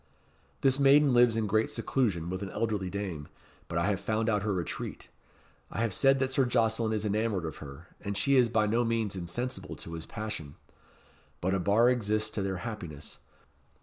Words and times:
"This 0.61 0.79
maiden 0.79 1.13
lives 1.13 1.35
in 1.35 1.45
great 1.45 1.69
seclusion 1.69 2.31
with 2.31 2.41
an 2.41 2.49
elderly 2.49 2.89
dame, 2.89 3.27
but 3.67 3.77
I 3.77 3.85
have 3.85 3.99
found 3.99 4.29
out 4.29 4.41
her 4.41 4.51
retreat. 4.51 5.09
I 5.69 5.81
have 5.81 5.93
said 5.93 6.17
that 6.17 6.31
Sir 6.31 6.43
Jocelyn 6.43 6.91
is 6.91 7.05
enamoured 7.05 7.45
of 7.45 7.57
her, 7.57 7.85
and 8.01 8.17
she 8.17 8.35
is 8.35 8.49
by 8.49 8.65
no 8.65 8.83
means 8.83 9.15
insensible 9.15 9.75
to 9.75 9.93
his 9.93 10.07
passion. 10.07 10.55
But 11.39 11.53
a 11.53 11.59
bar 11.59 11.87
exists 11.91 12.31
to 12.31 12.41
their 12.41 12.57
happiness. 12.65 13.19